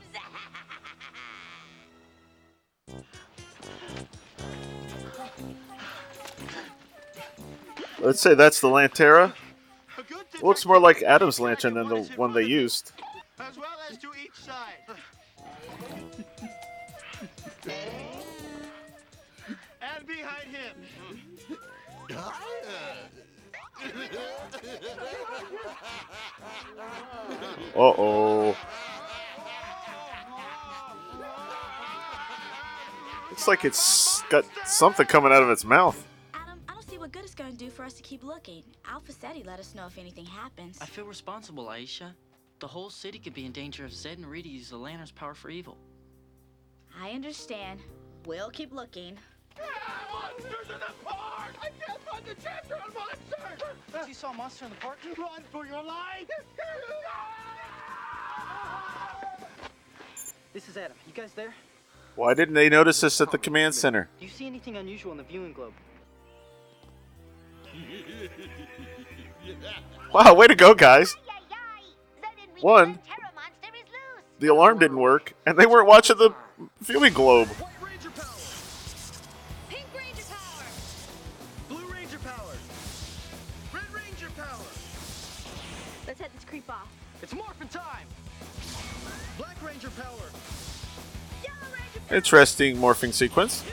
[8.00, 9.34] Let's say that's the Lantera.
[10.42, 12.92] Looks more like Adam's lantern than the one they used.
[13.40, 14.78] As well as to each side.
[19.82, 20.76] and behind him.
[27.76, 28.58] Uh oh.
[33.30, 36.06] Looks like it's got something coming out of its mouth.
[37.40, 38.64] Adam, I don't see what good it's going to do for us to keep looking.
[38.86, 40.78] Alpha said he'd let us know if anything happens.
[40.82, 42.14] I feel responsible, Aisha.
[42.60, 45.34] The whole city could be in danger if Zed and Rita use the lantern's power
[45.34, 45.78] for evil.
[47.00, 47.80] I understand.
[48.26, 49.18] We'll keep looking.
[50.12, 51.54] Monsters in the park!
[51.62, 54.08] I can't find the chapter on monsters!
[54.08, 54.98] You saw a monster in the park?
[55.18, 56.28] Run for your life!
[60.52, 60.98] This is Adam.
[61.08, 61.54] You guys there?
[62.16, 64.10] Why didn't they notice this at the command center?
[64.20, 65.74] Do you see anything unusual in the viewing globe?
[70.14, 71.16] Wow, way to go, guys.
[72.62, 72.98] One,
[74.40, 76.32] the alarm didn't work, and they weren't watching the
[76.82, 77.48] viewing globe.
[77.50, 77.70] Pink
[79.96, 80.64] Ranger power!
[81.70, 82.54] Blue Ranger power!
[83.72, 84.66] Red Ranger power!
[86.08, 86.88] Let's head this creep off.
[87.22, 88.08] It's morphin' time!
[89.38, 90.32] Black Ranger power!
[92.12, 93.64] Interesting morphing sequence.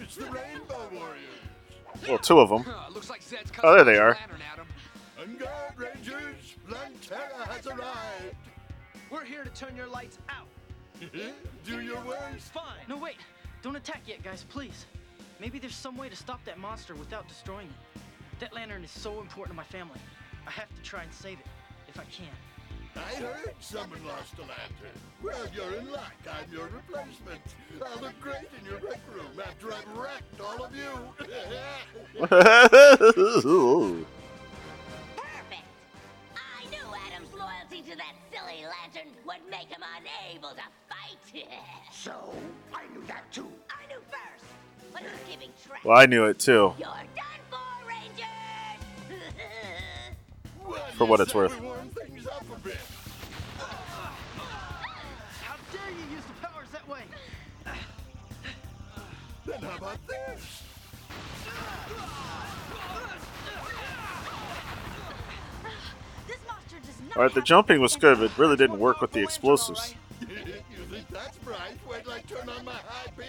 [0.00, 0.51] It's the Rainbow Warriors!
[2.08, 2.64] Well, two of them.
[2.92, 4.16] Looks like Zed Oh, there they are.
[5.76, 6.56] Rangers!
[7.46, 8.36] Has arrived!
[9.10, 10.48] We're here to turn your lights out.
[11.64, 12.52] Do your worst.
[12.52, 12.64] Fine.
[12.88, 13.16] No, wait.
[13.62, 14.86] Don't attack yet, guys, please.
[15.40, 18.00] Maybe there's some way to stop that monster without destroying it.
[18.40, 20.00] That lantern is so important to my family.
[20.46, 21.46] I have to try and save it,
[21.88, 22.26] if I can.
[22.96, 24.98] I heard someone lost a lantern.
[25.22, 26.12] Well, you're in luck.
[26.30, 27.40] I'm your replacement.
[27.80, 30.90] I'll look great in your rec room after I've wrecked all of you.
[35.16, 35.68] Perfect!
[36.36, 41.18] I knew Adam's loyalty to that silly lantern would make him unable to fight.
[41.92, 42.34] so,
[42.74, 43.48] I knew that too.
[43.70, 44.44] I knew first,
[44.92, 45.84] but who's keeping track?
[45.84, 48.26] Well, I knew it too, You're done for, Rangers!
[50.96, 51.58] for what it's worth.
[59.62, 60.62] How about this?
[66.26, 69.12] This monster does not Alright, the jumping was good, but it really didn't work with
[69.12, 69.94] the explosives.
[70.20, 70.26] you
[70.90, 71.78] think that's bright?
[71.88, 73.26] Wait till I turn on my high beam.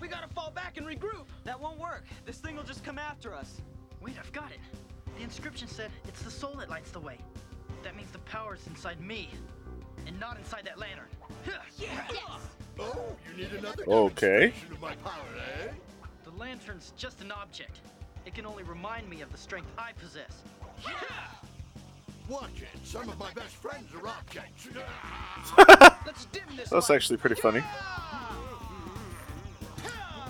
[0.00, 1.26] We gotta fall back and regroup.
[1.44, 2.04] That won't work.
[2.26, 3.60] This thing will just come after us.
[4.00, 4.58] Wait, I've got it.
[5.16, 7.18] The inscription said it's the soul that lights the way.
[7.82, 9.30] That means the power is inside me,
[10.06, 11.06] and not inside that lantern.
[12.78, 14.52] Oh, you need another Okay.
[14.70, 15.12] of my power,
[15.60, 15.68] eh?
[16.24, 17.80] The lantern's just an object.
[18.26, 20.42] It can only remind me of the strength I possess.
[20.84, 20.92] Yeah!
[22.28, 22.68] Watch it.
[22.84, 24.68] Some of my best friends are objects.
[26.06, 26.96] Let's dim this That's light.
[26.96, 27.62] actually pretty funny.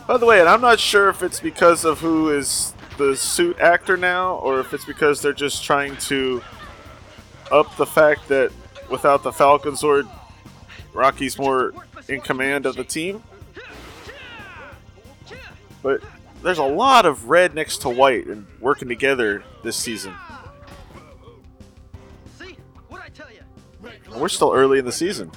[0.07, 3.59] By the way, and I'm not sure if it's because of who is the suit
[3.61, 6.43] actor now, or if it's because they're just trying to
[7.51, 8.51] up the fact that
[8.91, 10.09] without the Falconzord,
[10.93, 11.73] Rocky's more
[12.09, 13.23] in command of the team.
[15.83, 16.03] But
[16.43, 20.15] there's a lot of red next to white and working together this season.
[24.17, 25.31] We're still early in the season.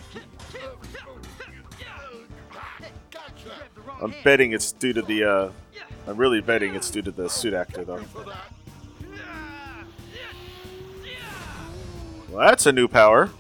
[4.02, 5.24] I'm betting it's due to the.
[5.24, 5.52] Uh,
[6.08, 8.04] I'm really betting it's due to the suit actor, though.
[12.30, 13.32] Well, that's a new power.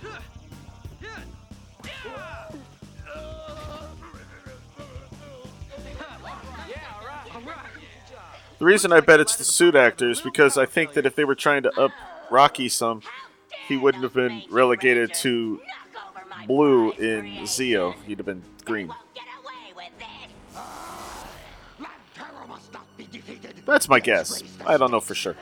[8.57, 11.25] The reason I bet it's the suit actor is because I think that if they
[11.25, 11.91] were trying to up
[12.29, 13.01] Rocky some,
[13.67, 15.59] he wouldn't have been relegated to
[16.47, 17.95] blue in Zeo.
[18.05, 18.91] He'd have been green.
[23.65, 24.43] That's my guess.
[24.65, 25.35] I don't know for sure.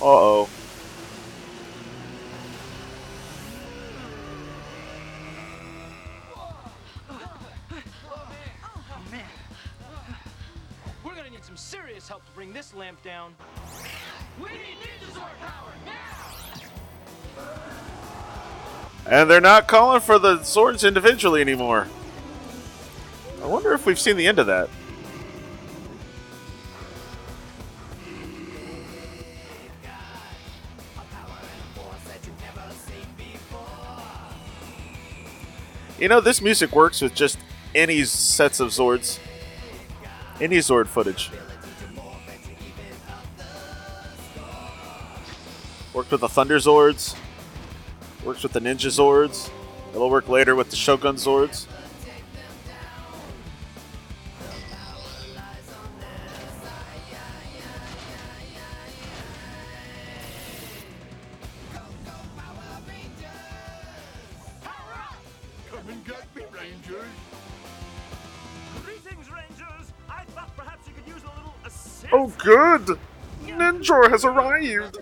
[0.00, 0.04] Uh.
[0.04, 0.48] Oh
[12.58, 13.36] this lamp down.
[14.42, 15.94] We need Ninja Zord power now!
[19.06, 21.86] And they're not calling for the Zords individually anymore.
[23.44, 24.68] I wonder if we've seen the end of that.
[36.00, 37.38] You know, this music works with just
[37.72, 39.20] any sets of Zords.
[40.40, 41.30] Any Zord footage.
[45.98, 47.16] Worked with the Thunder Zords.
[48.24, 49.50] Works with the Ninja Zords.
[49.92, 51.66] It'll work later with the Shogun Zords.
[65.68, 67.06] Come and get me, Rangers.
[68.84, 69.92] Greetings, Rangers.
[70.08, 72.06] I thought perhaps you could use a little oh, assist.
[72.12, 73.00] Oh, good!
[73.44, 74.98] Ninjor has arrived!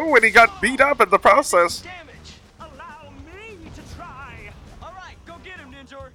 [0.00, 1.80] Oh, and he got beat up in the process.
[1.80, 1.98] Damage.
[2.60, 4.38] Allow me to try.
[4.80, 6.10] All right, go get him, Ninjor.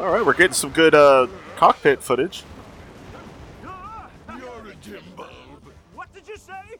[0.00, 1.26] Alright, we're getting some good uh,
[1.56, 2.44] cockpit footage.
[3.62, 5.28] You're a dim bulb.
[5.94, 6.78] What did you say?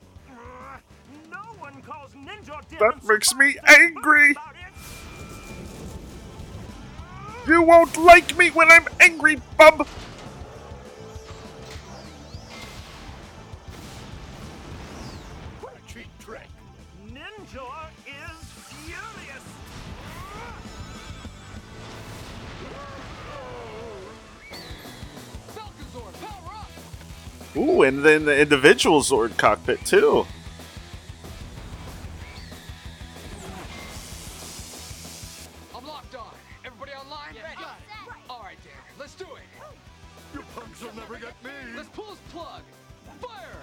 [1.30, 4.34] No one calls Ninja That makes me angry!
[7.46, 9.86] You won't like me when I'm angry, bub!
[28.04, 30.26] And then the individual Zord cockpit, too.
[35.72, 36.34] I'm locked on.
[36.64, 37.34] Everybody online?
[37.34, 37.64] Ready.
[38.28, 39.64] All right, Dan, let's do it.
[40.34, 41.50] You punks will never get me!
[41.76, 42.62] Let's pull his plug!
[43.20, 43.62] Fire!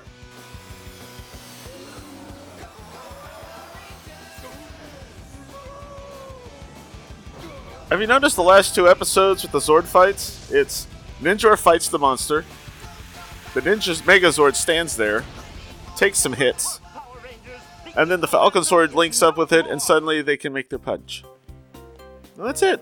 [7.89, 10.49] Have you noticed the last two episodes with the Zord fights?
[10.49, 10.87] It's
[11.19, 12.45] Ninjor fights the monster.
[13.53, 15.23] The Ninja's Megazord stands there,
[15.95, 16.79] takes some hits,
[17.97, 21.23] and then the Falconzord links up with it, and suddenly they can make their punch.
[22.37, 22.81] And that's it.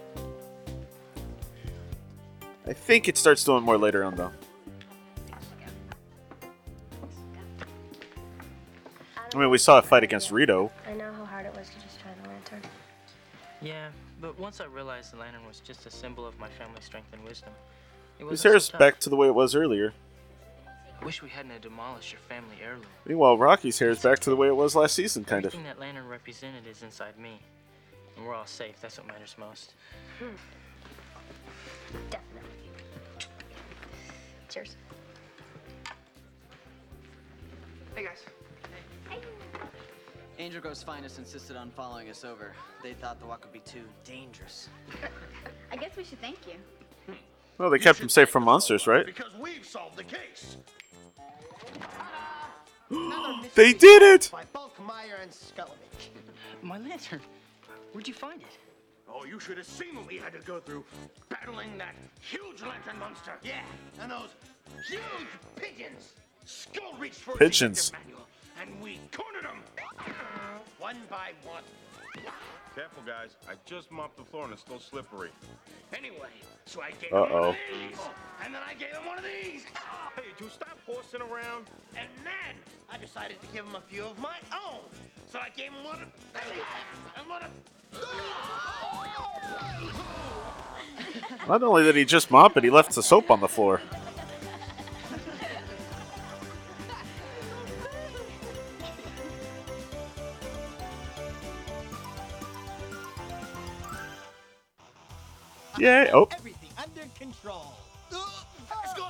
[2.68, 4.32] I think it starts doing more later on, though.
[9.34, 10.72] I mean, we saw a fight against Rito.
[10.86, 12.62] I know how hard it was to just try the lantern.
[13.62, 13.88] Yeah,
[14.20, 17.24] but once I realized the lantern was just a symbol of my family's strength and
[17.24, 17.50] wisdom,
[18.20, 18.80] it wasn't hair is so tough.
[18.80, 19.94] back to the way it was earlier.
[21.04, 22.86] Wish we hadn't demolished your family heirloom.
[23.06, 25.54] Meanwhile, Rocky's hair is back to the way it was last season, kind of.
[25.54, 27.40] Everything that lantern represented is inside me.
[28.16, 28.76] And we're all safe.
[28.82, 29.74] That's what matters most.
[32.10, 32.50] Definitely.
[34.50, 34.76] Cheers.
[37.96, 38.26] Hey guys.
[40.40, 42.54] Angel Grove's finest insisted on following us over.
[42.84, 44.70] They thought the walk would be too dangerous.
[45.72, 47.16] I guess we should thank you.
[47.58, 49.06] Well, they kept him safe from monsters, right?
[49.06, 50.58] Because we've solved the case.
[53.56, 54.30] They did it!
[54.32, 55.72] By Bulkmeier and Scully.
[56.62, 57.22] My lantern.
[57.92, 58.58] Where'd you find it?
[59.10, 60.86] Oh, you should have seen what we had to go through
[61.30, 63.32] battling that huge lantern monster.
[63.44, 63.62] Yeah,
[64.00, 64.30] and those
[64.88, 65.02] huge
[65.56, 66.14] pigeons.
[66.46, 67.90] Skull reached for a Pigeons.
[67.90, 68.28] detective manual,
[68.62, 69.64] and we cornered them.
[70.80, 71.64] One by one.
[72.78, 73.36] Careful, guys.
[73.50, 75.32] I just mopped the floor and it's still slippery.
[75.98, 76.30] Anyway,
[76.68, 77.50] so I gave him one Uh-oh.
[77.50, 77.98] of these,
[78.46, 79.66] and then I gave him one of these.
[79.76, 80.12] Ah!
[80.16, 81.66] Hey, do stop horsing around.
[81.98, 82.56] And then
[82.88, 84.82] I decided to give him a few of my own.
[85.28, 86.64] So I gave him one of these
[87.18, 87.50] and one of
[91.48, 93.82] Not only did he just mop it, he left the soap on the floor.
[105.80, 106.10] Yay!
[106.12, 107.74] Oh, Everything under control.
[108.12, 109.08] Let's go.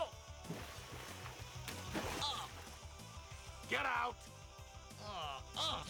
[3.70, 4.16] Get out.
[5.02, 5.84] Oh, oh.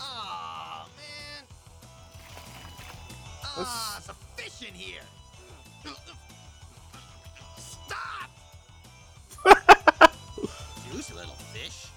[0.00, 1.44] Oh, man.
[3.44, 5.00] Ah, it's a fish in here.
[7.56, 8.30] Stop!
[10.90, 11.88] Juicy little fish.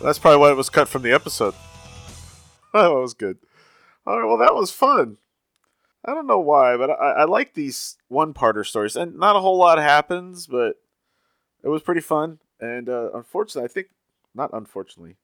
[0.00, 1.54] that's probably why it was cut from the episode.
[2.72, 3.38] Oh, that was good.
[4.06, 5.18] All right, well, that was fun.
[6.04, 9.58] I don't know why, but I, I like these one-parter stories, and not a whole
[9.58, 10.76] lot happens, but
[11.62, 12.38] it was pretty fun.
[12.58, 13.88] And uh, unfortunately, I think
[14.34, 15.16] not unfortunately,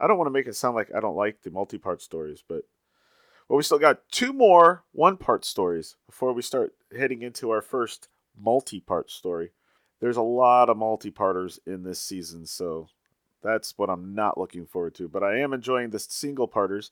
[0.00, 2.64] I don't want to make it sound like I don't like the multi-part stories, but
[3.48, 8.08] well, we still got two more one-part stories before we start heading into our first
[8.36, 9.52] multi-part story.
[10.00, 12.88] There's a lot of multi-parters in this season, so
[13.42, 15.08] that's what I'm not looking forward to.
[15.08, 16.90] But I am enjoying the single-parters,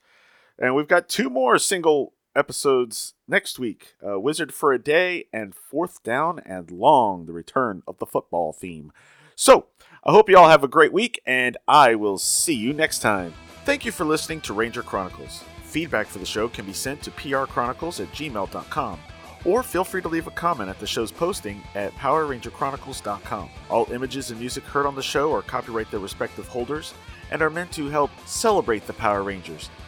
[0.63, 5.55] and we've got two more single episodes next week uh, Wizard for a Day and
[5.55, 8.93] Fourth Down and Long, the return of the football theme.
[9.35, 9.67] So,
[10.05, 13.35] I hope you all have a great week, and I will see you next time.
[13.65, 15.43] Thank you for listening to Ranger Chronicles.
[15.65, 19.01] Feedback for the show can be sent to prchronicles at gmail.com,
[19.45, 23.51] or feel free to leave a comment at the show's posting at powerrangerchronicles.com.
[23.71, 26.95] All images and music heard on the show are copyright their respective holders
[27.31, 29.71] and are meant to help celebrate the Power Rangers.